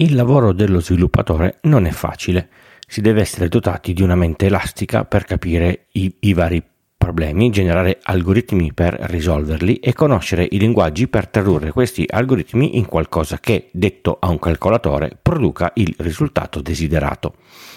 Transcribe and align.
Il 0.00 0.14
lavoro 0.14 0.54
dello 0.54 0.80
sviluppatore 0.80 1.58
non 1.64 1.84
è 1.84 1.90
facile, 1.90 2.48
si 2.86 3.02
deve 3.02 3.20
essere 3.20 3.48
dotati 3.48 3.92
di 3.92 4.00
una 4.00 4.14
mente 4.14 4.46
elastica 4.46 5.04
per 5.04 5.24
capire 5.24 5.88
i, 5.92 6.10
i 6.20 6.32
vari 6.32 6.62
problemi, 6.96 7.50
generare 7.50 7.98
algoritmi 8.02 8.72
per 8.72 8.94
risolverli 8.94 9.76
e 9.76 9.92
conoscere 9.92 10.48
i 10.50 10.58
linguaggi 10.58 11.06
per 11.06 11.28
tradurre 11.28 11.70
questi 11.72 12.06
algoritmi 12.08 12.78
in 12.78 12.86
qualcosa 12.86 13.40
che, 13.40 13.68
detto 13.72 14.16
a 14.18 14.30
un 14.30 14.38
calcolatore, 14.38 15.18
produca 15.20 15.70
il 15.74 15.94
risultato 15.98 16.62
desiderato. 16.62 17.34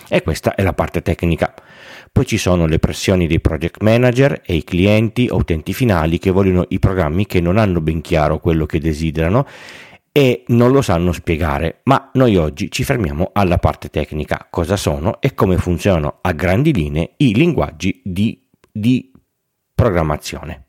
E 0.08 0.24
questa 0.24 0.56
è 0.56 0.64
la 0.64 0.74
parte 0.74 1.02
tecnica. 1.02 1.54
Poi 2.10 2.26
ci 2.26 2.38
sono 2.38 2.68
le 2.68 2.80
pressioni 2.80 3.28
dei 3.28 3.42
project 3.42 3.82
manager 3.82 4.42
e 4.46 4.56
i 4.56 4.64
clienti 4.64 5.28
o 5.30 5.36
utenti 5.36 5.74
finali 5.74 6.20
che 6.20 6.32
vogliono 6.32 6.64
i 6.70 6.80
programmi 6.80 7.26
che 7.26 7.42
non 7.42 7.58
hanno 7.58 7.82
ben 7.82 8.00
chiaro 8.00 8.40
quello 8.40 8.66
che 8.66 8.80
desiderano 8.80 9.46
e 10.16 10.44
non 10.50 10.72
lo 10.72 10.84
sanno 10.84 11.12
spiegare, 11.12 11.80
ma 11.86 12.12
noi 12.14 12.38
oggi 12.38 12.70
ci 12.70 12.84
fermiamo 12.84 13.32
alla 13.34 13.58
parte 13.58 13.90
tecnica, 13.90 14.46
cosa 14.48 14.78
sono 14.78 15.20
e 15.20 15.34
come 15.34 15.58
funzionano 15.58 16.20
a 16.22 16.32
grandi 16.34 16.72
linee 16.72 17.14
i 17.18 17.34
linguaggi 17.34 18.00
di, 18.04 18.48
di 18.72 19.12
programmazione. 19.74 20.66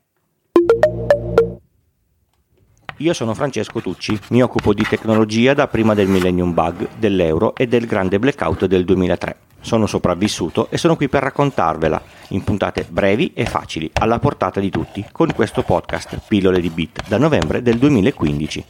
Io 2.99 3.13
sono 3.13 3.35
Francesco 3.35 3.81
Tucci, 3.81 4.17
mi 4.29 4.41
occupo 4.41 4.73
di 4.73 4.83
tecnologia 4.83 5.53
da 5.53 5.67
prima 5.67 5.93
del 5.93 6.07
Millennium 6.07 6.51
Bug, 6.51 6.87
dell'euro 6.97 7.53
e 7.55 7.67
del 7.67 7.85
grande 7.85 8.17
blackout 8.17 8.65
del 8.65 8.83
2003. 8.83 9.37
Sono 9.59 9.85
sopravvissuto 9.85 10.69
e 10.71 10.77
sono 10.77 10.95
qui 10.95 11.07
per 11.07 11.21
raccontarvela 11.21 12.01
in 12.29 12.43
puntate 12.43 12.85
brevi 12.89 13.33
e 13.35 13.45
facili, 13.45 13.91
alla 13.93 14.17
portata 14.17 14.59
di 14.59 14.71
tutti, 14.71 15.05
con 15.11 15.31
questo 15.35 15.61
podcast 15.61 16.19
Pillole 16.27 16.61
di 16.61 16.69
Bit 16.69 17.07
da 17.07 17.19
novembre 17.19 17.61
del 17.61 17.77
2015. 17.77 18.65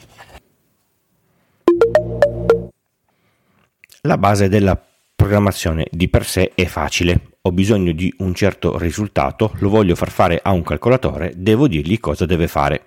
La 4.05 4.19
base 4.19 4.49
della 4.49 4.79
programmazione 5.15 5.87
di 5.89 6.09
per 6.09 6.27
sé 6.27 6.51
è 6.53 6.65
facile. 6.65 7.37
Ho 7.41 7.51
bisogno 7.51 7.91
di 7.91 8.13
un 8.19 8.35
certo 8.35 8.77
risultato, 8.77 9.53
lo 9.57 9.69
voglio 9.69 9.95
far 9.95 10.11
fare 10.11 10.39
a 10.43 10.51
un 10.51 10.61
calcolatore, 10.61 11.33
devo 11.35 11.67
dirgli 11.67 11.99
cosa 11.99 12.27
deve 12.27 12.47
fare. 12.47 12.83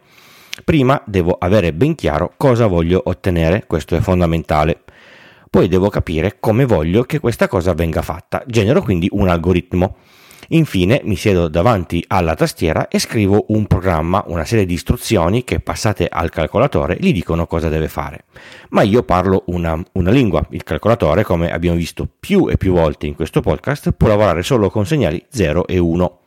Prima 0.63 1.03
devo 1.07 1.37
avere 1.37 1.73
ben 1.73 1.97
chiaro 1.97 2.35
cosa 2.37 2.69
voglio 2.69 3.03
ottenere, 3.05 3.65
questo 3.67 3.97
è 3.97 4.01
fondamentale. 4.01 4.83
Poi 5.51 5.67
devo 5.67 5.89
capire 5.89 6.37
come 6.39 6.65
voglio 6.65 7.03
che 7.03 7.19
questa 7.19 7.49
cosa 7.49 7.75
venga 7.75 8.03
fatta. 8.03 8.45
Genero 8.47 8.81
quindi 8.81 9.09
un 9.11 9.27
algoritmo. 9.27 9.97
Infine 10.49 11.01
mi 11.05 11.17
siedo 11.17 11.49
davanti 11.49 12.03
alla 12.07 12.35
tastiera 12.35 12.89
e 12.89 12.99
scrivo 12.99 13.47
un 13.49 13.67
programma, 13.67 14.25
una 14.29 14.45
serie 14.45 14.65
di 14.65 14.75
istruzioni 14.75 15.45
che 15.45 15.61
passate 15.61 16.09
al 16.09 16.31
calcolatore 16.31 16.97
gli 16.99 17.13
dicono 17.13 17.47
cosa 17.47 17.69
deve 17.69 17.89
fare. 17.89 18.25
Ma 18.71 18.83
io 18.83 19.03
parlo 19.03 19.43
una, 19.47 19.81
una 19.93 20.11
lingua, 20.11 20.47
il 20.51 20.65
calcolatore 20.65 21.23
come 21.23 21.51
abbiamo 21.53 21.77
visto 21.77 22.09
più 22.19 22.49
e 22.49 22.57
più 22.57 22.73
volte 22.73 23.07
in 23.07 23.15
questo 23.15 23.41
podcast 23.41 23.93
può 23.93 24.09
lavorare 24.09 24.43
solo 24.43 24.71
con 24.71 24.87
segnali 24.87 25.23
0 25.29 25.67
e 25.67 25.79
1. 25.79 26.19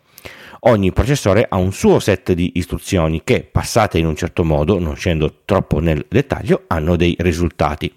Ogni 0.66 0.92
processore 0.92 1.48
ha 1.50 1.58
un 1.58 1.74
suo 1.74 2.00
set 2.00 2.34
di 2.34 2.52
istruzioni 2.56 3.24
che, 3.24 3.42
passate 3.42 3.98
in 3.98 4.06
un 4.06 4.16
certo 4.16 4.44
modo, 4.44 4.78
non 4.78 4.96
scendo 4.96 5.42
troppo 5.44 5.80
nel 5.80 6.06
dettaglio, 6.08 6.66
hanno 6.68 6.96
dei 6.96 7.16
risultati. 7.18 7.92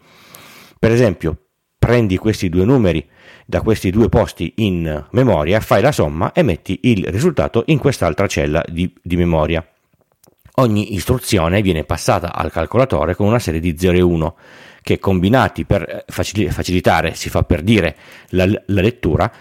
Per 0.79 0.91
esempio, 0.91 1.37
prendi 1.79 2.17
questi 2.17 2.49
due 2.49 2.65
numeri 2.65 3.07
da 3.45 3.61
questi 3.61 3.91
due 3.91 4.09
posti 4.09 4.53
in 4.57 5.07
memoria, 5.11 5.61
fai 5.61 5.83
la 5.83 5.93
somma 5.93 6.33
e 6.33 6.43
metti 6.43 6.81
il 6.85 7.05
risultato 7.07 7.65
in 7.67 7.79
quest'altra 7.79 8.27
cella 8.27 8.65
di, 8.67 8.93
di 9.03 9.17
memoria. 9.17 9.67
Ogni 10.57 10.95
istruzione 10.95 11.63
viene 11.63 11.85
passata 11.85 12.33
al 12.33 12.53
calcolatore 12.53 13.15
con 13.15 13.27
una 13.27 13.41
serie 13.41 13.61
di 13.61 13.77
0 13.77 13.97
e 13.97 14.01
1 14.01 14.37
che 14.83 14.99
combinati 14.99 15.65
per 15.65 15.83
eh, 15.83 16.05
facilitare, 16.07 17.15
si 17.15 17.29
fa 17.29 17.43
per 17.43 17.63
dire, 17.63 17.97
la, 18.29 18.47
la 18.47 18.81
lettura, 18.81 19.33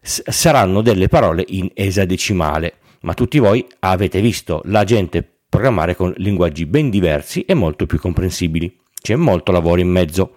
s- 0.00 0.22
saranno 0.30 0.80
delle 0.80 1.08
parole 1.08 1.44
in 1.48 1.70
esadecimale. 1.74 2.74
Ma 3.02 3.14
tutti 3.14 3.38
voi 3.38 3.66
avete 3.80 4.20
visto 4.20 4.62
la 4.66 4.84
gente 4.84 5.26
programmare 5.48 5.96
con 5.96 6.14
linguaggi 6.16 6.64
ben 6.66 6.88
diversi 6.88 7.44
e 7.44 7.54
molto 7.54 7.86
più 7.86 7.98
comprensibili. 7.98 8.78
C'è 9.00 9.16
molto 9.16 9.52
lavoro 9.52 9.80
in 9.80 9.88
mezzo 9.88 10.36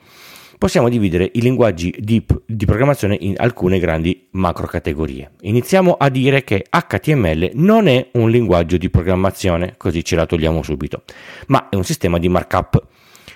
possiamo 0.63 0.87
dividere 0.87 1.29
i 1.33 1.41
linguaggi 1.41 1.93
di, 1.99 2.25
di, 2.45 2.65
programmazione 2.65 3.17
in 3.19 3.33
alcune 3.35 3.79
grandi 3.79 4.29
macro 4.31 4.65
categorie. 4.65 5.31
Iniziamo 5.41 5.97
a 5.99 6.07
dire 6.07 6.45
che 6.45 6.65
HTML 6.69 7.51
non 7.55 7.89
è 7.89 8.11
un 8.13 8.29
linguaggio 8.29 8.77
di 8.77 8.89
programmazione, 8.89 9.73
così 9.75 10.05
ce 10.05 10.15
la 10.15 10.25
togliamo 10.25 10.63
subito, 10.63 11.03
ma 11.47 11.67
è 11.67 11.75
un 11.75 11.83
sistema 11.83 12.17
di 12.17 12.29
markup. 12.29 12.81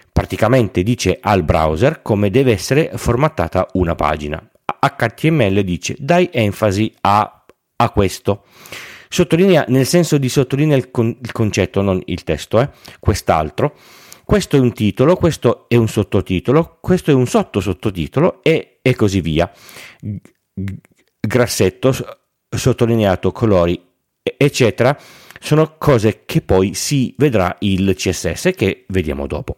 Praticamente 0.09 0.83
dice 0.83 1.17
al 1.21 1.43
browser 1.43 2.01
come 2.01 2.29
deve 2.29 2.53
essere 2.53 2.91
formattata 2.95 3.67
una 3.73 3.93
pagina. 3.93 4.41
HTML 4.79 5.63
dice 5.63 5.97
dai 5.99 6.29
enfasi 6.31 6.93
a, 7.01 7.45
a 7.75 7.89
questo. 7.89 8.45
Sottolinea 9.09 9.65
nel 9.67 9.85
senso 9.85 10.17
di 10.17 10.29
sottolinea 10.29 10.77
il, 10.77 10.91
con, 10.91 11.13
il 11.21 11.31
concetto, 11.33 11.81
non 11.81 12.01
il 12.05 12.23
testo, 12.23 12.61
eh? 12.61 12.69
quest'altro 13.01 13.75
questo 14.27 14.57
è 14.57 14.59
un 14.59 14.73
titolo, 14.73 15.15
questo 15.15 15.69
è 15.69 15.77
un 15.77 15.87
sottotitolo, 15.87 16.79
questo 16.81 17.11
è 17.11 17.13
un 17.13 17.27
sottosottotitolo 17.27 18.43
e, 18.43 18.79
e 18.81 18.93
così 18.93 19.21
via. 19.21 19.49
Grassetto, 21.17 21.95
sottolineato, 22.49 23.31
colori, 23.31 23.81
eccetera, 24.21 24.99
sono 25.39 25.77
cose 25.77 26.23
che 26.25 26.41
poi 26.41 26.73
si 26.73 27.15
vedrà 27.17 27.55
il 27.59 27.93
CSS 27.95 28.51
che 28.53 28.83
vediamo 28.89 29.27
dopo. 29.27 29.55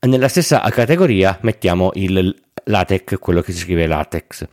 Nella 0.00 0.28
stessa 0.28 0.60
categoria 0.70 1.38
mettiamo 1.42 1.90
il 1.92 2.34
LaTeX, 2.64 3.18
quello 3.18 3.42
che 3.42 3.52
si 3.52 3.58
scrive 3.58 3.86
LaTeX, 3.86 4.48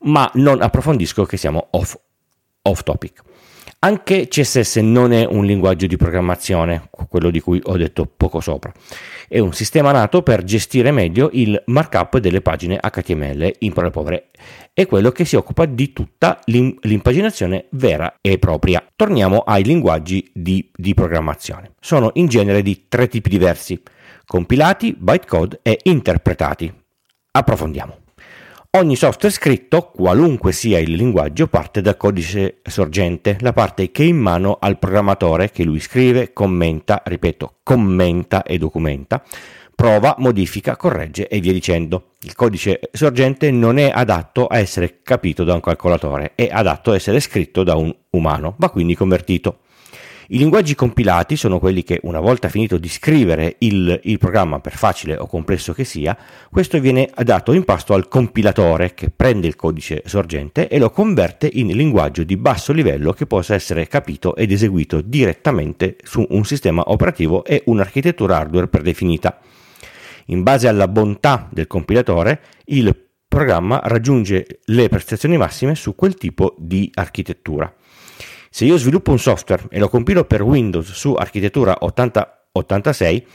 ma 0.00 0.28
non 0.34 0.60
approfondisco 0.60 1.24
che 1.24 1.36
siamo 1.36 1.68
off, 1.70 1.96
off 2.62 2.82
topic. 2.82 3.22
Anche 3.84 4.28
CSS 4.28 4.76
non 4.76 5.12
è 5.12 5.24
un 5.24 5.44
linguaggio 5.44 5.88
di 5.88 5.96
programmazione, 5.96 6.88
quello 7.08 7.30
di 7.30 7.40
cui 7.40 7.60
ho 7.64 7.76
detto 7.76 8.06
poco 8.06 8.38
sopra. 8.38 8.72
È 9.26 9.40
un 9.40 9.52
sistema 9.52 9.90
nato 9.90 10.22
per 10.22 10.44
gestire 10.44 10.92
meglio 10.92 11.30
il 11.32 11.60
markup 11.66 12.18
delle 12.18 12.40
pagine 12.42 12.78
HTML 12.78 13.56
in 13.58 13.72
parole 13.72 13.90
povere. 13.92 14.30
È 14.72 14.86
quello 14.86 15.10
che 15.10 15.24
si 15.24 15.34
occupa 15.34 15.66
di 15.66 15.92
tutta 15.92 16.38
l'impaginazione 16.44 17.66
vera 17.70 18.18
e 18.20 18.38
propria. 18.38 18.86
Torniamo 18.94 19.40
ai 19.40 19.64
linguaggi 19.64 20.30
di, 20.32 20.70
di 20.72 20.94
programmazione. 20.94 21.72
Sono 21.80 22.10
in 22.14 22.28
genere 22.28 22.62
di 22.62 22.84
tre 22.86 23.08
tipi 23.08 23.30
diversi: 23.30 23.82
compilati, 24.24 24.94
bytecode 24.96 25.58
e 25.60 25.80
interpretati. 25.82 26.72
Approfondiamo. 27.32 27.96
Ogni 28.74 28.96
software 28.96 29.34
scritto, 29.34 29.90
qualunque 29.94 30.50
sia 30.52 30.78
il 30.78 30.92
linguaggio, 30.92 31.46
parte 31.46 31.82
dal 31.82 31.98
codice 31.98 32.60
sorgente, 32.62 33.36
la 33.40 33.52
parte 33.52 33.90
che 33.90 34.02
è 34.02 34.06
in 34.06 34.16
mano 34.16 34.56
al 34.58 34.78
programmatore 34.78 35.50
che 35.50 35.62
lui 35.62 35.78
scrive, 35.78 36.32
commenta, 36.32 37.02
ripeto, 37.04 37.56
commenta 37.62 38.42
e 38.42 38.56
documenta, 38.56 39.22
prova, 39.74 40.14
modifica, 40.20 40.76
corregge 40.76 41.28
e 41.28 41.38
via 41.40 41.52
dicendo. 41.52 42.12
Il 42.20 42.34
codice 42.34 42.80
sorgente 42.92 43.50
non 43.50 43.76
è 43.76 43.90
adatto 43.94 44.46
a 44.46 44.56
essere 44.56 45.00
capito 45.02 45.44
da 45.44 45.52
un 45.52 45.60
calcolatore, 45.60 46.32
è 46.34 46.48
adatto 46.50 46.92
a 46.92 46.94
essere 46.94 47.20
scritto 47.20 47.64
da 47.64 47.74
un 47.74 47.94
umano, 48.12 48.54
va 48.56 48.70
quindi 48.70 48.94
convertito. 48.94 49.58
I 50.28 50.38
linguaggi 50.38 50.76
compilati 50.76 51.34
sono 51.36 51.58
quelli 51.58 51.82
che 51.82 51.98
una 52.04 52.20
volta 52.20 52.48
finito 52.48 52.78
di 52.78 52.88
scrivere 52.88 53.56
il, 53.58 53.98
il, 54.04 54.18
programma, 54.18 54.60
per 54.60 54.76
facile 54.76 55.16
o 55.16 55.26
complesso 55.26 55.72
che 55.72 55.84
sia, 55.84 56.16
questo 56.48 56.78
viene 56.78 57.10
dato 57.24 57.52
in 57.52 57.64
pasto 57.64 57.92
al 57.92 58.06
compilatore 58.06 58.94
che 58.94 59.10
prende 59.10 59.48
il 59.48 59.56
codice 59.56 60.02
sorgente 60.06 60.68
e 60.68 60.78
lo 60.78 60.90
converte 60.90 61.50
in 61.52 61.68
linguaggio 61.68 62.22
di 62.22 62.36
basso 62.36 62.72
livello 62.72 63.12
che 63.12 63.26
possa 63.26 63.54
essere 63.54 63.88
capito 63.88 64.36
ed 64.36 64.52
eseguito 64.52 65.00
direttamente 65.00 65.96
su 66.04 66.24
un 66.30 66.44
sistema 66.44 66.84
operativo 66.86 67.44
e 67.44 67.62
un'architettura 67.66 68.36
hardware 68.36 68.68
predefinita. 68.68 69.40
In 70.26 70.44
base 70.44 70.68
alla 70.68 70.86
bontà 70.86 71.48
del 71.50 71.66
compilatore, 71.66 72.40
il 72.66 72.94
programma 73.26 73.80
raggiunge 73.82 74.60
le 74.66 74.88
prestazioni 74.88 75.36
massime 75.36 75.74
su 75.74 75.96
quel 75.96 76.14
tipo 76.14 76.54
di 76.58 76.90
architettura. 76.94 77.74
Se 78.54 78.66
io 78.66 78.76
sviluppo 78.76 79.12
un 79.12 79.18
software 79.18 79.64
e 79.70 79.78
lo 79.78 79.88
compilo 79.88 80.26
per 80.26 80.42
Windows 80.42 80.92
su 80.92 81.14
architettura 81.14 81.74
8086, 81.80 83.26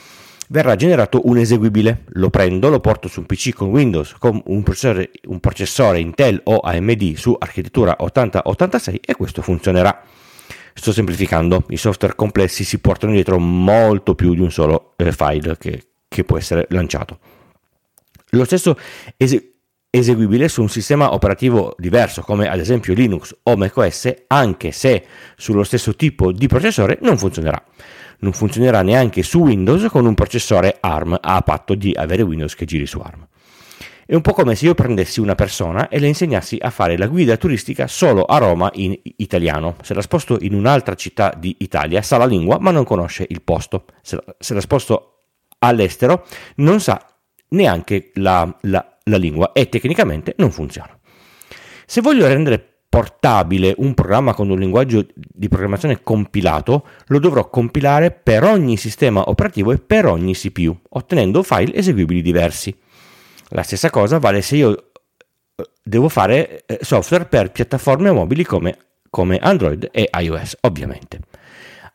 verrà 0.50 0.76
generato 0.76 1.22
un 1.24 1.40
eseguibile. 1.40 2.04
Lo 2.10 2.30
prendo, 2.30 2.70
lo 2.70 2.80
porto 2.80 3.08
su 3.08 3.22
un 3.22 3.26
PC 3.26 3.52
con 3.52 3.70
Windows 3.70 4.14
con 4.20 4.40
un 4.46 4.62
processore, 4.62 5.10
un 5.26 5.40
processore 5.40 5.98
Intel 5.98 6.40
o 6.44 6.60
AMD 6.60 7.16
su 7.16 7.36
architettura 7.36 7.96
8086 7.98 9.02
e 9.04 9.16
questo 9.16 9.42
funzionerà. 9.42 10.04
Sto 10.76 10.94
semplificando, 10.94 11.64
i 11.70 11.78
software 11.78 12.14
complessi 12.14 12.64
si 12.64 12.78
portano 12.78 13.14
dietro 13.14 13.40
molto 13.40 14.14
più 14.14 14.36
di 14.36 14.42
un 14.42 14.52
solo 14.52 14.94
eh, 14.98 15.12
file 15.12 15.58
che, 15.58 15.84
che, 16.08 16.24
può 16.26 16.38
essere 16.38 16.68
lanciato. 16.70 17.18
Lo 18.30 18.46
stesso 18.46 18.78
eseguibile 19.18 19.56
eseguibile 19.98 20.48
su 20.48 20.62
un 20.62 20.70
sistema 20.70 21.14
operativo 21.14 21.76
diverso 21.78 22.22
come 22.22 22.50
ad 22.50 22.60
esempio 22.60 22.94
Linux 22.94 23.36
o 23.44 23.56
macOS 23.56 24.14
anche 24.28 24.72
se 24.72 25.06
sullo 25.36 25.64
stesso 25.64 25.96
tipo 25.96 26.32
di 26.32 26.48
processore 26.48 27.00
non 27.02 27.18
funzionerà. 27.18 27.62
Non 28.20 28.34
funzionerà 28.34 28.82
neanche 28.82 29.24
su 29.24 29.40
Windows 29.42 29.88
con 29.90 30.06
un 30.06 30.16
processore 30.16 30.78
ARM 30.80 31.18
a 31.22 31.42
patto 31.42 31.76
di 31.76 31.94
avere 31.96 32.24
Windows 32.24 32.56
che 32.56 32.66
giri 32.66 32.86
su 32.86 33.00
ARM. 33.00 33.28
È 34.06 34.16
un 34.16 34.22
po' 34.22 34.32
come 34.32 34.56
se 34.56 34.66
io 34.66 34.74
prendessi 34.74 35.20
una 35.20 35.36
persona 35.36 35.90
e 35.90 36.00
le 36.00 36.08
insegnassi 36.08 36.58
a 36.62 36.70
fare 36.70 36.98
la 36.98 37.08
guida 37.08 37.36
turistica 37.36 37.88
solo 37.88 38.24
a 38.24 38.38
Roma 38.38 38.72
in 38.76 38.98
italiano. 39.18 39.76
Se 39.82 39.94
la 39.94 40.02
sposto 40.02 40.38
in 40.40 40.54
un'altra 40.54 40.96
città 40.96 41.34
d'Italia 41.38 42.02
sa 42.02 42.16
la 42.18 42.26
lingua 42.26 42.58
ma 42.58 42.72
non 42.72 42.86
conosce 42.86 43.26
il 43.28 43.42
posto. 43.42 43.84
Se 44.02 44.16
la, 44.16 44.24
se 44.40 44.54
la 44.54 44.62
sposto 44.62 45.24
all'estero 45.60 46.26
non 46.56 46.80
sa 46.80 47.06
neanche 47.50 48.12
la, 48.16 48.58
la, 48.62 48.97
la 49.08 49.18
lingua 49.18 49.52
e 49.52 49.70
tecnicamente 49.70 50.34
non 50.38 50.52
funziona. 50.52 50.98
Se 51.86 52.02
voglio 52.02 52.28
rendere 52.28 52.78
portabile 52.90 53.76
un 53.78 53.94
programma 53.94 54.34
con 54.34 54.50
un 54.50 54.58
linguaggio 54.58 55.06
di 55.14 55.48
programmazione 55.50 56.02
compilato, 56.04 56.88
lo 57.08 57.20
dovrò 57.20 57.50
compilare 57.50 58.12
per 58.12 58.44
ogni 58.44 58.78
sistema 58.78 59.30
operativo 59.30 59.72
e 59.72 59.78
per 59.78 60.06
ogni 60.06 60.34
CPU, 60.34 60.76
ottenendo 60.90 61.44
file 61.44 61.76
eseguibili 61.76 62.22
diversi. 62.22 62.76
La 63.50 63.64
stessa 63.64 63.90
cosa 63.90 64.20
vale 64.20 64.42
se 64.42 64.56
io 64.56 64.92
eh, 65.56 65.70
devo 65.84 66.10
fare 66.10 66.64
eh, 66.66 66.80
software 66.82 67.26
per 67.26 67.52
piattaforme 67.52 68.12
mobili 68.12 68.44
come, 68.44 68.78
come 69.10 69.38
Android 69.38 69.90
e 69.92 70.10
iOS, 70.20 70.58
ovviamente. 70.62 71.20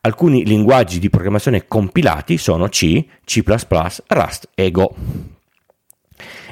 Alcuni 0.03 0.44
linguaggi 0.44 0.99
di 0.99 1.11
programmazione 1.11 1.67
compilati 1.67 2.37
sono 2.37 2.69
C, 2.69 3.05
C++, 3.25 3.43
Rust 3.44 4.49
e 4.55 4.70
Go. 4.70 4.94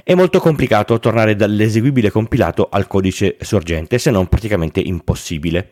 È 0.02 0.14
molto 0.14 0.40
complicato 0.40 0.98
tornare 0.98 1.36
dall'eseguibile 1.36 2.10
compilato 2.10 2.68
al 2.70 2.86
codice 2.86 3.36
sorgente, 3.40 3.98
se 3.98 4.10
non 4.10 4.28
praticamente 4.28 4.80
impossibile. 4.80 5.68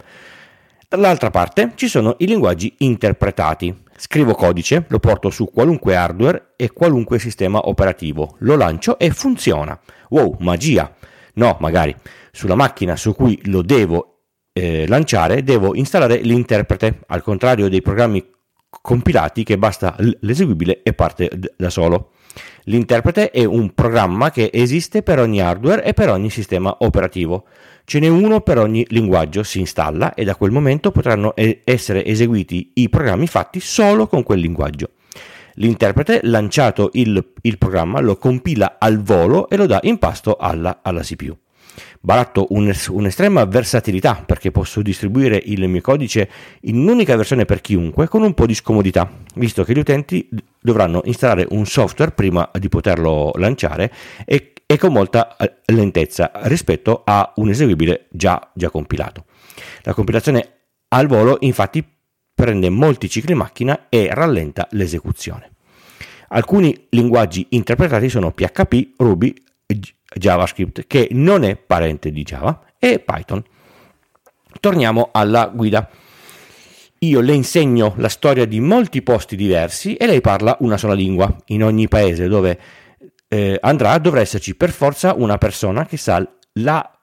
Dall'altra 0.89 1.31
parte 1.31 1.73
ci 1.75 1.89
sono 1.89 2.15
i 2.19 2.27
linguaggi 2.27 2.75
interpretati. 2.79 3.75
Scrivo 3.97 4.35
codice, 4.35 4.85
lo 4.89 4.99
porto 4.99 5.31
su 5.31 5.51
qualunque 5.53 5.97
hardware 5.97 6.53
e 6.57 6.71
qualunque 6.73 7.19
sistema 7.19 7.69
operativo, 7.69 8.37
lo 8.41 8.57
lancio 8.57 8.99
e 8.99 9.11
funziona. 9.11 9.79
Wow, 10.11 10.37
magia! 10.41 10.95
No, 11.35 11.57
magari. 11.61 11.95
Sulla 12.31 12.55
macchina 12.55 12.97
su 12.97 13.15
cui 13.15 13.41
lo 13.45 13.63
devo 13.63 14.19
eh, 14.59 14.87
lanciare 14.89 15.43
devo 15.45 15.75
installare 15.75 16.17
l'interprete, 16.17 17.01
al 17.07 17.23
contrario 17.23 17.69
dei 17.69 17.81
programmi 17.81 18.25
compilati 18.71 19.45
che 19.45 19.59
basta 19.59 19.97
l'eseguibile 20.21 20.83
e 20.83 20.93
parte 20.93 21.31
da 21.57 21.71
solo. 21.71 22.11
L'interprete 22.65 23.31
è 23.31 23.45
un 23.45 23.75
programma 23.75 24.31
che 24.31 24.51
esiste 24.53 25.03
per 25.03 25.19
ogni 25.19 25.41
hardware 25.41 25.85
e 25.85 25.95
per 25.95 26.11
ogni 26.11 26.31
sistema 26.31 26.77
operativo. 26.81 27.47
Ce 27.85 27.99
n'è 27.99 28.09
uno 28.09 28.43
per 28.43 28.59
ogni 28.59 28.85
linguaggio, 28.91 29.43
si 29.43 29.61
installa 29.61 30.13
e 30.15 30.25
da 30.25 30.37
quel 30.37 30.51
momento 30.51 30.91
potranno 30.91 31.33
essere 31.65 32.05
eseguiti 32.05 32.73
i 32.75 32.89
programmi 32.91 33.27
fatti 33.27 33.61
solo 33.61 34.07
con 34.07 34.23
quel 34.23 34.41
linguaggio. 34.41 34.91
L'interprete, 35.55 36.21
lanciato 36.25 36.91
il, 36.93 37.33
il 37.41 37.59
programma, 37.59 38.01
lo 38.01 38.17
compila 38.17 38.77
al 38.79 39.03
volo 39.03 39.49
e 39.49 39.57
lo 39.57 39.67
dà 39.67 39.81
in 39.83 39.99
pasto 39.99 40.37
alla, 40.37 40.81
alla 40.83 41.01
CPU 41.01 41.37
baratto 42.01 42.47
un, 42.51 42.73
un'estrema 42.89 43.45
versatilità 43.45 44.23
perché 44.25 44.51
posso 44.51 44.83
distribuire 44.83 45.41
il 45.45 45.69
mio 45.69 45.81
codice 45.81 46.29
in 46.63 46.79
un'unica 46.79 47.17
versione 47.17 47.45
per 47.45 47.61
chiunque 47.61 48.09
con 48.09 48.23
un 48.23 48.35
po' 48.35 48.47
di 48.47 48.55
scomodità, 48.55 49.11
visto 49.35 49.65
che 49.65 49.73
gli 49.73 49.79
utenti 49.79 50.29
dovranno 50.61 51.03
installare 51.05 51.47
un 51.51 51.67
software 51.67 52.13
prima 52.13 52.49
di 52.59 52.69
poterlo 52.69 53.33
lanciare 53.37 53.93
e, 54.25 54.53
e 54.67 54.79
con 54.79 54.93
molta 54.93 55.37
eh, 55.37 55.57
lentezza 55.67 56.31
rispetto 56.45 57.03
a 57.05 57.33
un 57.37 57.49
eseguibile 57.49 58.07
già, 58.11 58.51
già 58.55 58.71
compilato. 58.71 59.25
La 59.83 59.95
compilazione 59.95 60.53
al 60.89 61.07
volo 61.07 61.37
infatti 61.41 61.85
prende 62.35 62.71
molti 62.71 63.09
cicli 63.09 63.35
macchina 63.35 63.87
e 63.89 64.09
rallenta 64.13 64.69
l'esecuzione. 64.71 65.51
Alcuni 66.29 66.87
linguaggi 66.91 67.47
interpretati 67.51 68.09
sono 68.09 68.31
PHP, 68.31 68.95
Ruby, 68.99 69.35
JavaScript 70.15 70.87
che 70.87 71.09
non 71.13 71.45
è 71.45 71.57
parente 71.57 72.11
di 72.11 72.23
Java 72.23 72.63
e 72.79 72.99
Python. 72.99 73.43
Torniamo 74.61 75.11
alla 75.13 75.51
guida. 75.53 75.89
Io 77.01 77.21
le 77.21 77.33
insegno 77.33 77.95
la 77.99 78.09
storia 78.09 78.45
di 78.45 78.59
molti 78.59 79.03
posti 79.03 79.37
diversi 79.37 79.95
e 79.95 80.07
lei 80.07 80.21
parla 80.21 80.57
una 80.61 80.77
sola 80.77 80.95
lingua. 80.95 81.35
In 81.47 81.63
ogni 81.63 81.87
paese 81.87 82.27
dove 82.27 82.59
eh, 83.29 83.59
andrà 83.61 83.97
dovrà 83.99 84.21
esserci 84.21 84.57
per 84.57 84.71
forza 84.71 85.15
una 85.15 85.39
persona 85.39 85.87
che 85.87 85.97
sa 85.97 86.27
la, 86.55 86.98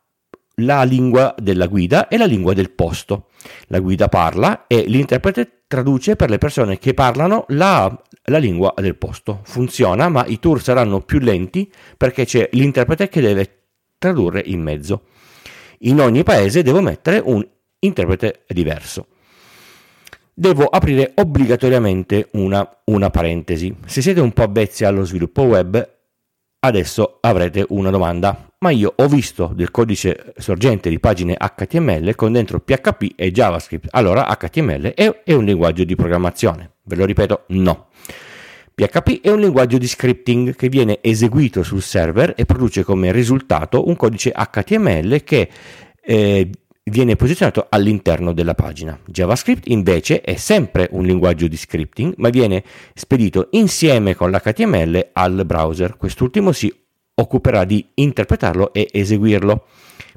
la 0.55 0.83
lingua 0.83 1.35
della 1.37 1.67
guida 1.67 2.07
e 2.07 2.17
la 2.17 2.25
lingua 2.25 2.53
del 2.53 2.71
posto. 2.71 3.27
La 3.67 3.79
guida 3.79 4.07
parla 4.07 4.67
e 4.67 4.83
l'interprete 4.87 5.63
traduce 5.67 6.15
per 6.15 6.29
le 6.29 6.37
persone 6.37 6.77
che 6.77 6.93
parlano 6.93 7.45
la, 7.49 8.01
la 8.25 8.37
lingua 8.37 8.73
del 8.77 8.95
posto. 8.95 9.41
Funziona, 9.43 10.09
ma 10.09 10.25
i 10.25 10.39
tour 10.39 10.61
saranno 10.61 11.01
più 11.01 11.19
lenti 11.19 11.71
perché 11.97 12.25
c'è 12.25 12.49
l'interprete 12.53 13.09
che 13.09 13.21
deve 13.21 13.63
tradurre 13.97 14.41
in 14.45 14.61
mezzo. 14.61 15.03
In 15.79 15.99
ogni 15.99 16.23
paese 16.23 16.63
devo 16.63 16.81
mettere 16.81 17.21
un 17.23 17.45
interprete 17.79 18.43
diverso. 18.47 19.07
Devo 20.33 20.65
aprire 20.65 21.11
obbligatoriamente 21.15 22.29
una, 22.33 22.67
una 22.85 23.09
parentesi. 23.09 23.73
Se 23.85 24.01
siete 24.01 24.19
un 24.19 24.31
po' 24.31 24.43
avvezzi 24.43 24.83
allo 24.83 25.05
sviluppo 25.05 25.43
web, 25.43 25.95
adesso 26.59 27.19
avrete 27.21 27.65
una 27.69 27.89
domanda. 27.89 28.53
Ma 28.65 28.71
io 28.71 28.93
ho 28.95 29.07
visto 29.07 29.51
del 29.53 29.69
codice 29.69 30.33
sorgente 30.37 30.89
di 30.89 30.99
pagine 30.99 31.37
HTML 31.37 32.15
con 32.15 32.31
dentro 32.31 32.59
PHP 32.59 33.11
e 33.15 33.31
JavaScript. 33.31 33.89
Allora 33.91 34.35
HTML 34.35 34.95
è, 34.95 35.21
è 35.23 35.33
un 35.33 35.45
linguaggio 35.45 35.83
di 35.83 35.93
programmazione. 35.93 36.71
Ve 36.81 36.95
lo 36.95 37.05
ripeto, 37.05 37.43
no. 37.49 37.89
PHP 38.73 39.21
è 39.21 39.29
un 39.29 39.41
linguaggio 39.41 39.77
di 39.77 39.85
scripting 39.85 40.55
che 40.55 40.69
viene 40.69 40.97
eseguito 41.01 41.61
sul 41.61 41.83
server 41.83 42.33
e 42.35 42.45
produce 42.45 42.83
come 42.83 43.11
risultato 43.11 43.87
un 43.87 43.95
codice 43.95 44.31
HTML 44.31 45.23
che 45.23 45.47
eh, 46.01 46.49
viene 46.85 47.15
posizionato 47.15 47.67
all'interno 47.69 48.33
della 48.33 48.55
pagina. 48.55 48.99
JavaScript 49.05 49.67
invece 49.67 50.21
è 50.21 50.37
sempre 50.37 50.89
un 50.93 51.05
linguaggio 51.05 51.47
di 51.47 51.55
scripting, 51.55 52.15
ma 52.17 52.29
viene 52.29 52.63
spedito 52.95 53.49
insieme 53.51 54.15
con 54.15 54.31
l'HTML 54.31 55.09
al 55.13 55.43
browser. 55.45 55.97
Quest'ultimo 55.97 56.51
si 56.51 56.84
occuperà 57.15 57.63
di 57.63 57.85
interpretarlo 57.95 58.73
e 58.73 58.87
eseguirlo. 58.91 59.65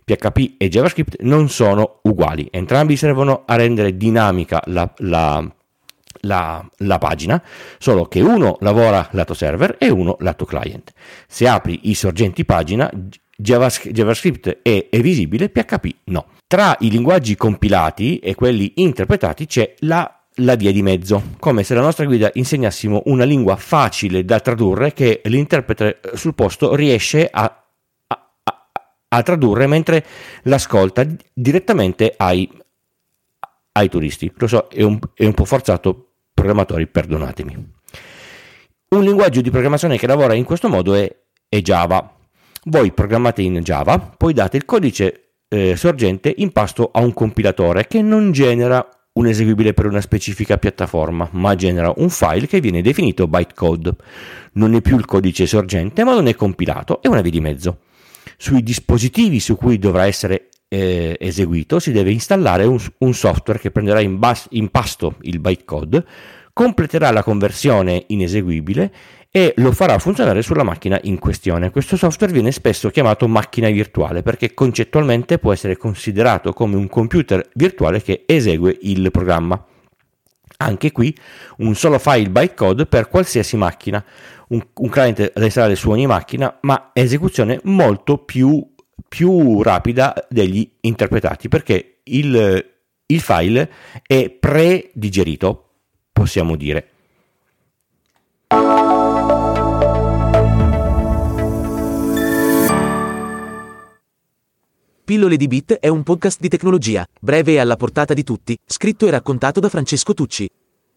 PHP 0.05 0.55
e 0.57 0.69
JavaScript 0.69 1.21
non 1.21 1.51
sono 1.51 2.01
uguali, 2.03 2.49
entrambi 2.51 2.97
servono 2.97 3.43
a 3.47 3.57
rendere 3.57 3.97
dinamica 3.97 4.63
la, 4.67 4.91
la 4.99 5.53
la, 6.23 6.67
la, 6.79 6.99
pagina, 6.99 7.41
solo 7.79 8.07
che 8.07 8.21
uno 8.21 8.57
lavora 8.61 9.07
lato 9.13 9.35
server 9.35 9.77
e 9.79 9.89
uno 9.91 10.17
lato 10.21 10.45
client. 10.45 10.93
Se 11.29 11.47
apri 11.47 11.81
i 11.85 11.95
sorgenti 11.95 12.45
pagina, 12.45 12.91
JavaScript 13.37 14.59
è, 14.63 14.89
è 14.91 15.01
visibile, 15.01 15.49
PHP 15.49 15.95
no. 16.05 16.27
Tra 16.47 16.77
i 16.81 16.91
linguaggi 16.91 17.37
compilati 17.37 18.19
e 18.19 18.35
quelli 18.35 18.73
interpretati 18.77 19.47
c'è 19.47 19.75
la 19.81 20.18
la 20.41 20.55
via 20.55 20.73
di 20.73 20.83
mezzo, 20.83 21.35
come 21.39 21.63
se 21.63 21.75
la 21.75 21.81
nostra 21.81 22.05
guida 22.05 22.31
insegnassimo 22.33 23.03
una 23.07 23.25
lingua 23.25 23.57
facile 23.57 24.25
da 24.25 24.41
tradurre 24.41 24.93
che 24.93 25.21
l'interprete 25.25 26.01
sul 26.15 26.35
posto 26.35 26.75
riesce 26.75 27.29
a, 27.31 27.65
a, 28.07 28.33
a, 28.43 28.71
a 29.09 29.23
tradurre 29.23 29.67
mentre 29.67 30.05
l'ascolta 30.43 31.07
direttamente 31.33 32.15
ai, 32.17 32.49
ai 33.73 33.89
turisti. 33.89 34.33
Lo 34.37 34.47
so, 34.47 34.69
è 34.69 34.83
un, 34.83 34.99
è 35.15 35.25
un 35.25 35.35
po' 35.35 35.45
forzato, 35.45 36.13
programmatori, 36.35 36.87
perdonatemi. 36.87 37.77
Un 38.91 39.03
linguaggio 39.03 39.41
di 39.41 39.51
programmazione 39.51 39.99
che 39.99 40.07
lavora 40.07 40.35
in 40.35 40.45
questo 40.45 40.69
modo 40.69 40.95
è, 40.95 41.15
è 41.49 41.61
Java. 41.61 42.15
Voi 42.65 42.93
programmate 42.93 43.43
in 43.43 43.59
Java, 43.61 43.99
poi 43.99 44.33
date 44.33 44.57
il 44.57 44.65
codice 44.65 45.33
eh, 45.49 45.77
sorgente 45.77 46.33
in 46.37 46.53
pasto 46.53 46.91
a 46.93 47.01
un 47.01 47.13
compilatore 47.13 47.87
che 47.87 48.03
non 48.03 48.31
genera 48.33 48.87
un 49.19 49.27
eseguibile 49.27 49.75
per 49.75 49.87
una 49.87 50.01
specifica 50.01 50.59
piattaforma, 50.59 51.29
ma 51.33 51.55
genera 51.57 51.93
un 51.97 52.09
file 52.09 52.47
che 52.47 52.61
viene 52.61 52.83
definito 52.83 53.27
bytecode. 53.27 53.95
Non 54.53 54.75
è 54.75 54.81
più 54.81 54.97
il 54.97 55.05
codice 55.05 55.47
sorgente, 55.47 56.05
ma 56.05 56.15
non 56.15 56.29
è 56.29 56.35
compilato, 56.35 57.03
è 57.03 57.09
una 57.09 57.21
via 57.21 57.33
di 57.33 57.41
mezzo. 57.41 57.79
Sui 58.37 58.63
dispositivi 58.63 59.41
su 59.41 59.57
cui 59.57 59.79
dovrà 59.79 60.07
essere 60.07 60.49
eh, 60.69 61.17
eseguito 61.19 61.79
si 61.79 61.93
deve 61.93 62.11
installare 62.11 62.65
un, 62.65 62.79
un 62.99 63.15
software 63.15 63.59
che 63.59 63.71
prenderà 63.71 64.01
in, 64.01 64.19
bas- 64.19 64.47
in 64.51 64.69
pasto 64.69 65.17
il 65.23 65.41
bytecode, 65.41 66.05
completerà 66.53 67.11
la 67.11 67.25
conversione 67.25 68.05
in 68.09 68.23
eseguibile 68.23 68.93
e 69.31 69.53
lo 69.57 69.73
farà 69.73 69.99
funzionare 69.99 70.43
sulla 70.43 70.63
macchina 70.63 70.99
in 71.03 71.19
questione. 71.19 71.71
Questo 71.71 71.97
software 71.97 72.33
viene 72.33 72.53
spesso 72.53 72.91
chiamato 72.91 73.29
macchina 73.29 73.69
virtuale 73.69 74.23
perché 74.23 74.55
concettualmente 74.55 75.39
può 75.39 75.53
essere 75.53 75.77
considerato 75.77 76.53
come 76.53 76.77
un 76.77 76.89
computer 76.89 77.47
virtuale 77.55 78.03
che 78.03 78.25
esegue 78.27 78.77
il 78.83 79.11
programma. 79.11 79.63
Anche 80.61 80.91
qui 80.91 81.17
un 81.59 81.75
solo 81.75 81.99
file 81.99 82.31
bytecode 82.31 82.87
per 82.87 83.09
qualsiasi 83.09 83.57
macchina, 83.57 84.05
un, 84.49 84.67
un 84.75 84.89
client 84.89 85.33
installare 85.37 85.77
su 85.77 85.91
ogni 85.91 86.07
macchina, 86.07 86.59
ma 86.63 86.91
esecuzione 86.93 87.61
molto 87.65 88.19
più, 88.19 88.75
più 89.07 89.63
rapida 89.63 90.15
degli 90.29 90.69
interpretati 90.81 91.49
perché 91.49 92.01
il, 92.05 92.65
il 93.07 93.21
file 93.21 93.71
è 94.05 94.31
predigerito 94.31 95.65
possiamo 96.19 96.57
dire. 96.57 96.91
Pillole 105.09 105.39
di 105.39 105.47
Bit 105.47 105.73
è 105.77 105.89
un 105.89 106.03
podcast 106.03 106.39
di 106.39 106.49
tecnologia, 106.49 107.03
breve 107.19 107.53
e 107.53 107.59
alla 107.61 107.77
portata 107.77 108.13
di 108.13 108.23
tutti, 108.23 108.55
scritto 108.67 109.07
e 109.07 109.11
raccontato 109.11 109.59
da 109.59 109.71
Francesco 109.71 110.13
Tucci. 110.13 110.47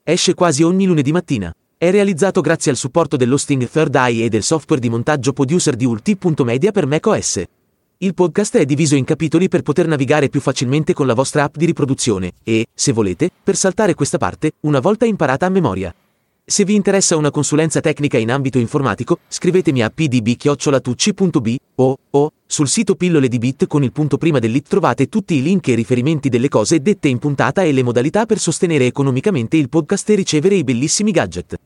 Esce 0.04 0.34
quasi 0.34 0.64
ogni 0.64 0.86
lunedì 0.86 1.14
mattina. 1.14 1.50
È 1.78 1.90
realizzato 1.92 2.42
grazie 2.42 2.72
al 2.72 2.76
supporto 2.76 3.16
dell'hosting 3.16 3.70
Third 3.70 3.96
Eye 3.96 4.26
e 4.26 4.28
del 4.28 4.44
software 4.44 4.82
di 4.82 4.90
montaggio 4.90 5.32
producer 5.32 5.78
di 5.78 5.86
ulti.media 5.86 6.72
per 6.72 6.88
macOS. 6.88 7.42
Il 8.00 8.14
podcast 8.14 8.58
è 8.58 8.66
diviso 8.66 8.96
in 8.96 9.06
capitoli 9.06 9.48
per 9.48 9.62
poter 9.62 9.88
navigare 9.88 10.28
più 10.28 10.42
facilmente 10.42 10.92
con 10.92 11.08
la 11.08 11.14
vostra 11.14 11.44
app 11.44 11.56
di 11.56 11.66
riproduzione 11.66 12.34
e, 12.44 12.66
se 12.74 12.92
volete, 12.92 13.30
per 13.42 13.56
saltare 13.56 13.94
questa 13.94 14.18
parte, 14.18 14.52
una 14.64 14.82
volta 14.82 15.06
imparata 15.06 15.46
a 15.46 15.50
memoria. 15.50 15.96
Se 16.44 16.66
vi 16.66 16.76
interessa 16.76 17.16
una 17.16 17.32
consulenza 17.32 17.80
tecnica 17.80 18.18
in 18.18 18.30
ambito 18.30 18.58
informatico, 18.58 19.20
scrivetemi 19.28 19.84
a 19.84 19.90
pdb-tucci.b 19.90 21.56
o, 21.76 21.98
o 22.10 22.32
sul 22.46 22.68
sito 22.68 22.96
Pillole 22.96 23.30
di 23.30 23.38
Bit 23.38 23.68
con 23.68 23.84
il 23.84 23.92
punto 23.94 24.18
prima 24.18 24.40
dell'it 24.40 24.68
trovate 24.68 25.08
tutti 25.08 25.36
i 25.36 25.42
link 25.42 25.70
e 25.70 25.76
riferimenti 25.76 26.28
delle 26.28 26.50
cose 26.50 26.82
dette 26.82 27.08
in 27.08 27.20
puntata 27.20 27.64
e 27.64 27.72
le 27.72 27.84
modalità 27.84 28.26
per 28.26 28.40
sostenere 28.40 28.86
economicamente 28.86 29.56
il 29.56 29.70
podcast 29.70 30.10
e 30.10 30.16
ricevere 30.16 30.56
i 30.56 30.66
bellissimi 30.66 31.12
gadget. 31.12 31.58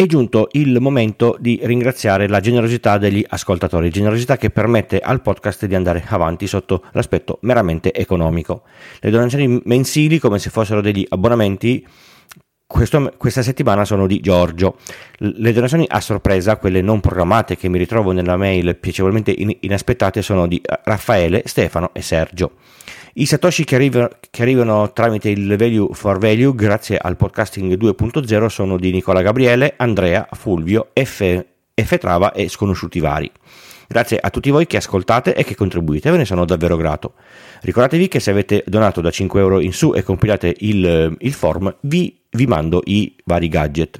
È 0.00 0.06
giunto 0.06 0.46
il 0.52 0.80
momento 0.80 1.36
di 1.40 1.58
ringraziare 1.60 2.28
la 2.28 2.38
generosità 2.38 2.98
degli 2.98 3.24
ascoltatori, 3.26 3.90
generosità 3.90 4.36
che 4.36 4.48
permette 4.48 5.00
al 5.00 5.20
podcast 5.20 5.66
di 5.66 5.74
andare 5.74 6.04
avanti 6.06 6.46
sotto 6.46 6.84
l'aspetto 6.92 7.38
meramente 7.42 7.92
economico. 7.92 8.62
Le 9.00 9.10
donazioni 9.10 9.60
mensili, 9.64 10.20
come 10.20 10.38
se 10.38 10.50
fossero 10.50 10.80
degli 10.80 11.04
abbonamenti, 11.08 11.84
questo, 12.64 13.12
questa 13.16 13.42
settimana 13.42 13.84
sono 13.84 14.06
di 14.06 14.20
Giorgio. 14.20 14.76
Le 15.16 15.52
donazioni 15.52 15.84
a 15.88 16.00
sorpresa, 16.00 16.58
quelle 16.58 16.80
non 16.80 17.00
programmate 17.00 17.56
che 17.56 17.68
mi 17.68 17.78
ritrovo 17.78 18.12
nella 18.12 18.36
mail 18.36 18.76
piacevolmente 18.76 19.34
inaspettate, 19.36 20.22
sono 20.22 20.46
di 20.46 20.62
Raffaele, 20.84 21.42
Stefano 21.44 21.90
e 21.92 22.02
Sergio. 22.02 22.52
I 23.20 23.26
satoshi 23.26 23.64
che 23.64 23.74
arrivano, 23.74 24.10
che 24.30 24.42
arrivano, 24.42 24.92
tramite 24.92 25.28
il 25.28 25.56
value 25.56 25.88
for 25.90 26.18
value 26.18 26.54
grazie 26.54 26.96
al 26.96 27.16
podcasting 27.16 27.76
2.0 27.76 28.46
sono 28.46 28.78
di 28.78 28.92
Nicola 28.92 29.22
Gabriele, 29.22 29.74
Andrea, 29.76 30.28
Fulvio, 30.30 30.90
F, 30.92 31.44
Trava 31.98 32.30
e 32.30 32.48
sconosciuti 32.48 33.00
vari. 33.00 33.28
Grazie 33.88 34.18
a 34.20 34.30
tutti 34.30 34.50
voi 34.50 34.68
che 34.68 34.76
ascoltate 34.76 35.34
e 35.34 35.42
che 35.42 35.56
contribuite, 35.56 36.12
ve 36.12 36.18
ne 36.18 36.24
sono 36.24 36.44
davvero 36.44 36.76
grato. 36.76 37.14
Ricordatevi 37.62 38.06
che 38.06 38.20
se 38.20 38.30
avete 38.30 38.62
donato 38.64 39.00
da 39.00 39.10
5 39.10 39.40
euro 39.40 39.58
in 39.58 39.72
su 39.72 39.94
e 39.96 40.04
compilate 40.04 40.54
il, 40.58 41.16
il 41.18 41.32
form, 41.32 41.74
vi, 41.80 42.20
vi 42.30 42.46
mando 42.46 42.82
i 42.84 43.16
vari 43.24 43.48
gadget. 43.48 43.98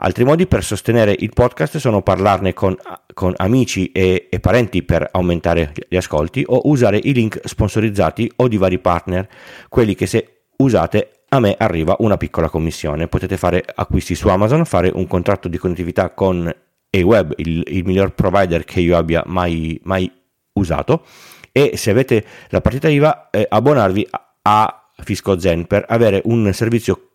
Altri 0.00 0.22
modi 0.22 0.46
per 0.46 0.62
sostenere 0.62 1.12
il 1.18 1.32
podcast 1.34 1.78
sono 1.78 2.02
parlarne 2.02 2.54
con, 2.54 2.76
con 3.14 3.34
amici 3.36 3.90
e, 3.90 4.28
e, 4.30 4.38
parenti 4.38 4.84
per 4.84 5.08
aumentare 5.10 5.72
gli 5.88 5.96
ascolti 5.96 6.44
o 6.46 6.60
usare 6.68 7.00
i 7.02 7.12
link 7.12 7.40
sponsorizzati 7.42 8.30
o 8.36 8.46
di 8.46 8.56
vari 8.58 8.78
partner, 8.78 9.28
quelli 9.68 9.96
che 9.96 10.06
se 10.06 10.44
usate 10.58 11.22
a 11.30 11.40
me 11.40 11.56
arriva 11.58 11.96
una 11.98 12.16
piccola 12.16 12.48
commissione. 12.48 13.08
Potete 13.08 13.36
fare 13.36 13.64
acquisti 13.74 14.14
su 14.14 14.28
Amazon, 14.28 14.64
fare 14.66 14.88
un 14.94 15.08
contratto 15.08 15.48
di 15.48 15.58
connettività 15.58 16.10
con 16.10 16.48
AWeb, 16.90 17.32
il, 17.38 17.64
il 17.66 17.84
miglior 17.84 18.14
provider 18.14 18.62
che 18.62 18.78
io 18.78 18.96
abbia 18.96 19.24
mai, 19.26 19.80
mai 19.82 20.08
usato 20.52 21.04
e 21.50 21.76
se 21.76 21.90
avete 21.90 22.24
la 22.50 22.60
partita 22.60 22.88
IVA 22.88 23.30
eh, 23.30 23.46
abbonarvi 23.48 24.06
a, 24.10 24.34
a 24.42 24.90
Fisco 25.02 25.40
Zen 25.40 25.66
per 25.66 25.84
avere 25.88 26.22
un 26.26 26.52
servizio 26.52 27.07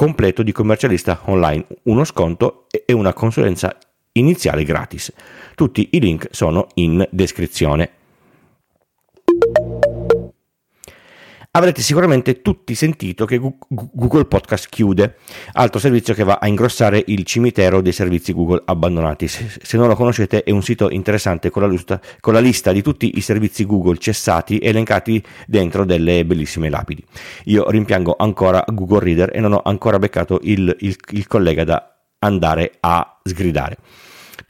completo 0.00 0.42
di 0.42 0.50
commercialista 0.50 1.20
online, 1.24 1.66
uno 1.82 2.04
sconto 2.04 2.64
e 2.70 2.90
una 2.94 3.12
consulenza 3.12 3.76
iniziale 4.12 4.64
gratis. 4.64 5.12
Tutti 5.54 5.90
i 5.92 6.00
link 6.00 6.28
sono 6.30 6.68
in 6.76 7.06
descrizione. 7.10 7.90
Avrete 11.52 11.82
sicuramente 11.82 12.42
tutti 12.42 12.76
sentito 12.76 13.24
che 13.24 13.40
Google 13.40 14.26
Podcast 14.26 14.68
chiude, 14.68 15.16
altro 15.54 15.80
servizio 15.80 16.14
che 16.14 16.22
va 16.22 16.38
a 16.40 16.46
ingrossare 16.46 17.02
il 17.08 17.24
cimitero 17.24 17.80
dei 17.80 17.90
servizi 17.90 18.32
Google 18.32 18.62
abbandonati. 18.66 19.26
Se 19.26 19.76
non 19.76 19.88
lo 19.88 19.96
conoscete 19.96 20.44
è 20.44 20.52
un 20.52 20.62
sito 20.62 20.90
interessante 20.90 21.50
con 21.50 21.62
la, 21.62 21.68
lista, 21.68 22.00
con 22.20 22.34
la 22.34 22.38
lista 22.38 22.70
di 22.70 22.82
tutti 22.82 23.18
i 23.18 23.20
servizi 23.20 23.66
Google 23.66 23.98
cessati 23.98 24.60
elencati 24.60 25.20
dentro 25.44 25.84
delle 25.84 26.24
bellissime 26.24 26.70
lapidi. 26.70 27.04
Io 27.46 27.68
rimpiango 27.68 28.14
ancora 28.16 28.62
Google 28.68 29.00
Reader 29.00 29.30
e 29.34 29.40
non 29.40 29.54
ho 29.54 29.62
ancora 29.64 29.98
beccato 29.98 30.38
il, 30.44 30.76
il, 30.78 30.96
il 31.10 31.26
collega 31.26 31.64
da 31.64 31.96
andare 32.20 32.74
a 32.78 33.18
sgridare. 33.24 33.76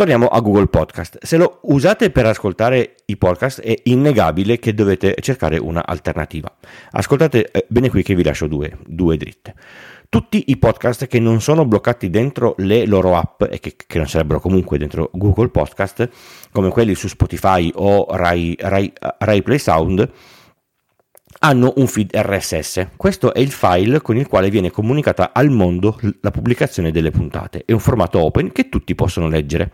Torniamo 0.00 0.28
a 0.28 0.40
Google 0.40 0.68
Podcast. 0.68 1.18
Se 1.20 1.36
lo 1.36 1.58
usate 1.64 2.08
per 2.08 2.24
ascoltare 2.24 2.94
i 3.04 3.18
podcast 3.18 3.60
è 3.60 3.74
innegabile 3.84 4.58
che 4.58 4.72
dovete 4.72 5.14
cercare 5.20 5.58
una 5.58 5.84
alternativa. 5.84 6.50
Ascoltate 6.92 7.50
eh, 7.50 7.66
bene 7.68 7.90
qui 7.90 8.02
che 8.02 8.14
vi 8.14 8.24
lascio 8.24 8.46
due, 8.46 8.78
due 8.86 9.18
dritte. 9.18 9.54
Tutti 10.08 10.44
i 10.46 10.56
podcast 10.56 11.06
che 11.06 11.20
non 11.20 11.42
sono 11.42 11.66
bloccati 11.66 12.08
dentro 12.08 12.54
le 12.60 12.86
loro 12.86 13.14
app 13.14 13.42
e 13.42 13.60
che, 13.60 13.74
che 13.76 13.98
non 13.98 14.08
sarebbero 14.08 14.40
comunque 14.40 14.78
dentro 14.78 15.10
Google 15.12 15.50
Podcast, 15.50 16.08
come 16.50 16.70
quelli 16.70 16.94
su 16.94 17.06
Spotify 17.06 17.70
o 17.74 18.06
Rai, 18.08 18.56
Rai, 18.58 18.90
Rai 19.18 19.42
Play 19.42 19.58
Sound, 19.58 20.10
hanno 21.40 21.72
un 21.76 21.86
feed 21.86 22.10
RSS. 22.14 22.88
Questo 22.96 23.34
è 23.34 23.40
il 23.40 23.50
file 23.50 24.00
con 24.00 24.16
il 24.16 24.26
quale 24.26 24.48
viene 24.48 24.70
comunicata 24.70 25.32
al 25.34 25.50
mondo 25.50 25.98
la 26.22 26.30
pubblicazione 26.30 26.90
delle 26.90 27.10
puntate. 27.10 27.64
È 27.66 27.72
un 27.72 27.80
formato 27.80 28.18
open 28.18 28.50
che 28.52 28.70
tutti 28.70 28.94
possono 28.94 29.28
leggere. 29.28 29.72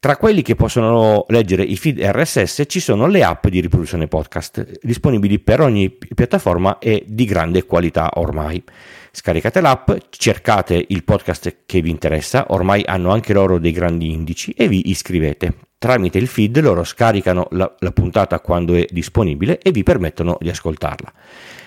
Tra 0.00 0.16
quelli 0.16 0.42
che 0.42 0.54
possono 0.54 1.24
leggere 1.26 1.64
i 1.64 1.76
feed 1.76 1.98
RSS 2.00 2.62
ci 2.68 2.78
sono 2.78 3.08
le 3.08 3.24
app 3.24 3.48
di 3.48 3.58
riproduzione 3.58 4.06
podcast, 4.06 4.78
disponibili 4.80 5.40
per 5.40 5.60
ogni 5.60 5.90
piattaforma 5.90 6.78
e 6.78 7.04
di 7.04 7.24
grande 7.24 7.64
qualità 7.64 8.08
ormai. 8.14 8.62
Scaricate 9.10 9.60
l'app, 9.60 9.90
cercate 10.10 10.84
il 10.86 11.02
podcast 11.02 11.62
che 11.66 11.80
vi 11.82 11.90
interessa, 11.90 12.46
ormai 12.50 12.84
hanno 12.86 13.10
anche 13.10 13.32
loro 13.32 13.58
dei 13.58 13.72
grandi 13.72 14.12
indici 14.12 14.52
e 14.52 14.68
vi 14.68 14.88
iscrivete. 14.88 15.54
Tramite 15.78 16.18
il 16.18 16.28
feed 16.28 16.60
loro 16.60 16.84
scaricano 16.84 17.48
la, 17.50 17.74
la 17.80 17.90
puntata 17.90 18.38
quando 18.38 18.74
è 18.74 18.86
disponibile 18.88 19.58
e 19.58 19.72
vi 19.72 19.82
permettono 19.82 20.38
di 20.40 20.48
ascoltarla. 20.48 21.12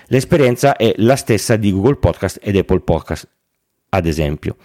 L'esperienza 0.07 0.77
è 0.77 0.93
la 0.97 1.17
stessa 1.17 1.57
di 1.57 1.71
Google 1.71 1.97
Podcast 1.97 2.39
ed 2.41 2.55
Apple 2.55 2.79
Podcast 2.79 3.27
ad 3.93 4.05
esempio. 4.05 4.55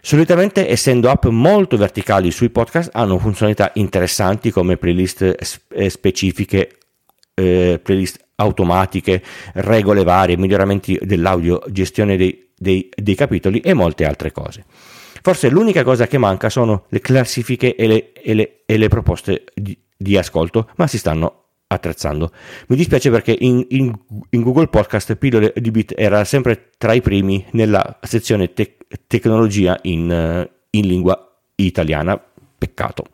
Solitamente, 0.00 0.68
essendo 0.68 1.10
app 1.10 1.26
molto 1.26 1.76
verticali 1.76 2.30
sui 2.30 2.50
podcast, 2.50 2.90
hanno 2.92 3.18
funzionalità 3.18 3.72
interessanti 3.74 4.50
come 4.50 4.76
playlist 4.76 5.22
eh, 5.22 5.90
specifiche, 5.90 6.78
eh, 7.34 7.80
playlist 7.82 8.24
automatiche, 8.36 9.22
regole 9.54 10.04
varie, 10.04 10.36
miglioramenti 10.36 10.98
dell'audio, 11.02 11.60
gestione 11.68 12.16
dei, 12.16 12.50
dei, 12.56 12.88
dei, 12.94 13.14
capitoli 13.16 13.58
e 13.60 13.74
molte 13.74 14.04
altre 14.04 14.30
cose. 14.30 14.64
Forse 15.22 15.48
l'unica 15.48 15.82
cosa 15.82 16.06
che 16.06 16.18
manca 16.18 16.48
sono 16.48 16.84
le 16.88 17.00
classifiche 17.00 17.74
e 17.74 17.86
le, 17.88 18.12
e 18.12 18.34
le, 18.34 18.62
e 18.64 18.76
le 18.76 18.88
proposte 18.88 19.44
di, 19.54 19.76
di 19.96 20.16
ascolto, 20.16 20.70
ma 20.76 20.86
si 20.86 20.98
stanno 20.98 21.37
attrezzando. 21.68 22.32
Mi 22.68 22.76
dispiace 22.76 23.10
perché 23.10 23.36
in, 23.38 23.64
in, 23.68 23.92
in, 24.30 24.42
Google 24.42 24.68
Podcast 24.68 25.14
Pillole 25.16 25.52
di 25.54 25.70
Bit 25.70 25.94
era 25.96 26.24
sempre 26.24 26.70
tra 26.78 26.92
i 26.92 27.00
primi 27.00 27.44
nella 27.52 27.98
sezione 28.02 28.52
te- 28.52 28.78
tecnologia 29.06 29.78
in, 29.82 30.48
in 30.70 30.86
lingua 30.86 31.36
italiana. 31.56 32.20
Peccato. 32.58 33.04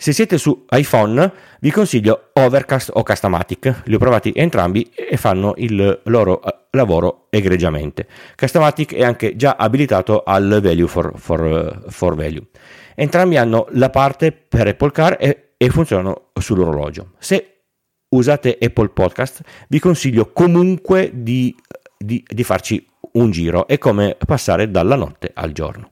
Se 0.00 0.12
siete 0.12 0.38
su 0.38 0.64
iPhone 0.70 1.32
vi 1.60 1.72
consiglio 1.72 2.30
Overcast 2.34 2.92
o 2.94 3.02
Castamatic, 3.02 3.82
li 3.86 3.96
ho 3.96 3.98
provati 3.98 4.32
entrambi 4.32 4.88
e 4.94 5.16
fanno 5.16 5.54
il 5.56 6.02
loro 6.04 6.40
eh, 6.40 6.54
lavoro 6.70 7.26
egregiamente. 7.30 8.06
Castamatic 8.36 8.94
è 8.94 9.02
anche 9.02 9.34
già 9.34 9.56
abilitato 9.58 10.22
al 10.24 10.60
value 10.62 10.86
for, 10.86 11.14
for, 11.16 11.82
for 11.88 12.14
value. 12.14 12.46
Entrambi 12.94 13.36
hanno 13.36 13.66
la 13.70 13.90
parte 13.90 14.30
per 14.30 14.68
Apple 14.68 14.92
Car 14.92 15.16
e 15.18 15.47
e 15.58 15.68
funzionano 15.68 16.30
sull'orologio. 16.40 17.12
Se 17.18 17.64
usate 18.10 18.56
Apple 18.58 18.88
Podcast, 18.88 19.42
vi 19.68 19.78
consiglio 19.80 20.32
comunque 20.32 21.10
di, 21.12 21.54
di, 21.98 22.24
di 22.26 22.44
farci 22.44 22.86
un 23.12 23.30
giro. 23.30 23.66
È 23.66 23.76
come 23.76 24.16
passare 24.24 24.70
dalla 24.70 24.96
notte 24.96 25.32
al 25.34 25.52
giorno. 25.52 25.90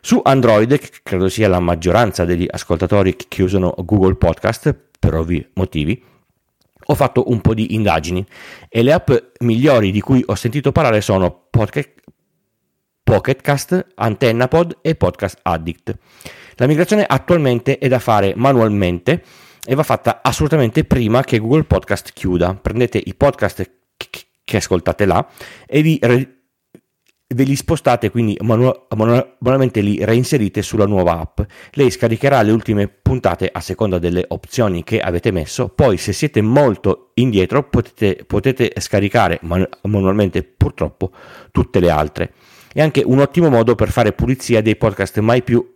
Su 0.00 0.20
Android, 0.24 0.78
che 0.78 0.90
credo 1.02 1.28
sia 1.28 1.48
la 1.48 1.60
maggioranza 1.60 2.24
degli 2.24 2.46
ascoltatori 2.48 3.16
che 3.16 3.42
usano 3.42 3.74
Google 3.78 4.14
Podcast 4.14 4.74
per 4.98 5.14
ovvi 5.14 5.46
motivi, 5.54 6.02
ho 6.88 6.94
fatto 6.94 7.30
un 7.30 7.40
po' 7.40 7.54
di 7.54 7.74
indagini 7.74 8.24
e 8.68 8.82
le 8.82 8.92
app 8.92 9.10
migliori 9.40 9.90
di 9.90 10.00
cui 10.00 10.22
ho 10.24 10.36
sentito 10.36 10.70
parlare 10.70 11.00
sono 11.00 11.46
Pocket, 11.50 11.94
Pocketcast, 13.02 13.86
AntennaPod 13.96 14.78
e 14.82 14.94
Podcast 14.94 15.40
Addict. 15.42 15.98
La 16.56 16.66
migrazione 16.66 17.04
attualmente 17.06 17.78
è 17.78 17.86
da 17.86 17.98
fare 17.98 18.32
manualmente 18.34 19.22
e 19.64 19.74
va 19.74 19.82
fatta 19.82 20.20
assolutamente 20.22 20.84
prima 20.84 21.22
che 21.22 21.38
Google 21.38 21.64
Podcast 21.64 22.12
chiuda. 22.14 22.54
Prendete 22.54 23.00
i 23.04 23.14
podcast 23.14 23.70
che 24.42 24.56
ascoltate 24.56 25.04
là 25.04 25.28
e 25.66 25.82
vi 25.82 25.98
ve 27.28 27.42
li 27.42 27.56
spostate 27.56 28.10
quindi 28.10 28.38
manu- 28.40 28.86
manualmente 28.94 29.80
li 29.80 30.02
reinserite 30.02 30.62
sulla 30.62 30.86
nuova 30.86 31.18
app. 31.18 31.40
Lei 31.72 31.90
scaricherà 31.90 32.40
le 32.40 32.52
ultime 32.52 32.88
puntate 32.88 33.50
a 33.52 33.60
seconda 33.60 33.98
delle 33.98 34.24
opzioni 34.28 34.82
che 34.82 35.00
avete 35.00 35.32
messo, 35.32 35.68
poi 35.68 35.98
se 35.98 36.12
siete 36.12 36.40
molto 36.40 37.10
indietro 37.14 37.64
potete, 37.64 38.24
potete 38.26 38.72
scaricare 38.78 39.40
man- 39.42 39.68
manualmente 39.82 40.42
purtroppo 40.42 41.10
tutte 41.50 41.80
le 41.80 41.90
altre. 41.90 42.32
È 42.72 42.80
anche 42.80 43.02
un 43.04 43.18
ottimo 43.18 43.50
modo 43.50 43.74
per 43.74 43.90
fare 43.90 44.12
pulizia 44.12 44.62
dei 44.62 44.76
podcast 44.76 45.18
mai 45.18 45.42
più 45.42 45.74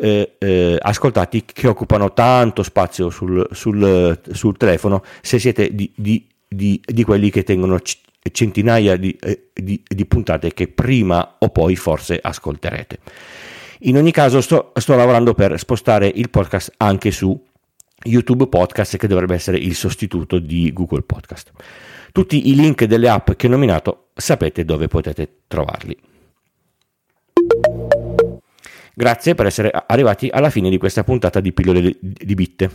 eh, 0.00 0.36
eh, 0.38 0.78
ascoltati 0.80 1.44
che 1.44 1.68
occupano 1.68 2.12
tanto 2.12 2.62
spazio 2.62 3.10
sul, 3.10 3.46
sul, 3.52 4.20
sul 4.30 4.56
telefono 4.56 5.02
se 5.20 5.38
siete 5.38 5.74
di, 5.74 5.90
di, 5.94 6.26
di, 6.46 6.80
di 6.84 7.04
quelli 7.04 7.30
che 7.30 7.42
tengono 7.42 7.80
centinaia 8.30 8.96
di, 8.96 9.16
eh, 9.20 9.50
di, 9.54 10.06
puntate 10.06 10.52
che 10.52 10.68
prima 10.68 11.36
o 11.38 11.48
poi 11.48 11.76
forse 11.76 12.18
ascolterete. 12.20 12.98
In 13.80 13.96
ogni 13.96 14.10
caso 14.10 14.40
sto, 14.40 14.72
sto 14.74 14.96
lavorando 14.96 15.34
per 15.34 15.58
spostare 15.58 16.10
il 16.12 16.30
podcast 16.30 16.74
anche 16.78 17.10
su 17.10 17.40
YouTube 18.04 18.48
Podcast 18.48 18.96
che 18.96 19.06
dovrebbe 19.06 19.34
essere 19.34 19.58
il 19.58 19.74
sostituto 19.74 20.38
di 20.38 20.72
Google 20.72 21.02
Podcast. 21.02 21.52
Tutti 22.12 22.48
i 22.48 22.54
link 22.54 22.84
delle 22.84 23.08
app 23.08 23.32
che 23.32 23.46
ho 23.46 23.50
nominato 23.50 24.08
sapete 24.14 24.64
dove 24.64 24.88
potete 24.88 25.40
trovarli. 25.46 25.96
Grazie 28.98 29.36
per 29.36 29.46
essere 29.46 29.70
arrivati 29.86 30.28
alla 30.28 30.50
fine 30.50 30.68
di 30.68 30.76
questa 30.76 31.04
puntata 31.04 31.38
di 31.38 31.52
pillole 31.52 31.96
di 32.00 32.34
bit. 32.34 32.68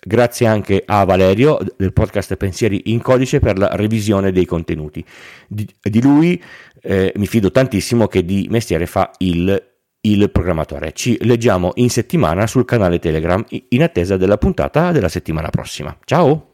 Grazie 0.00 0.48
anche 0.48 0.82
a 0.84 1.04
Valerio 1.04 1.60
del 1.76 1.92
podcast 1.92 2.34
Pensieri 2.34 2.82
in 2.86 3.00
codice 3.00 3.38
per 3.38 3.56
la 3.56 3.76
revisione 3.76 4.32
dei 4.32 4.46
contenuti. 4.46 5.04
Di, 5.46 5.68
di 5.80 6.02
lui 6.02 6.42
eh, 6.82 7.12
mi 7.14 7.26
fido 7.28 7.52
tantissimo 7.52 8.08
che 8.08 8.24
di 8.24 8.48
mestiere 8.50 8.86
fa 8.86 9.12
il, 9.18 9.62
il 10.00 10.30
programmatore. 10.32 10.90
Ci 10.92 11.18
leggiamo 11.20 11.70
in 11.76 11.88
settimana 11.88 12.48
sul 12.48 12.64
canale 12.64 12.98
Telegram 12.98 13.44
in 13.68 13.82
attesa 13.84 14.16
della 14.16 14.38
puntata 14.38 14.90
della 14.90 15.08
settimana 15.08 15.50
prossima. 15.50 15.96
Ciao! 16.04 16.49